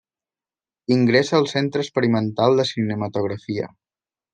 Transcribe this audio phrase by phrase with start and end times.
[0.95, 3.73] Ingressa al centre experimental de Cinematografia.